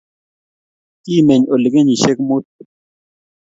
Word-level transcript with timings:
kimeny 1.03 1.43
oli 1.53 1.67
kenyishek 1.73 2.17
mut 2.27 2.45